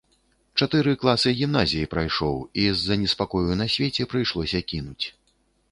Чатыры 0.61 0.93
класы 1.03 1.33
гімназіі 1.41 1.89
прайшоў, 1.93 2.41
і 2.63 2.67
з-за 2.81 2.95
неспакою 3.03 3.51
на 3.61 3.65
свеце 3.77 4.03
прыйшлося 4.15 4.59
кінуць. 4.73 5.05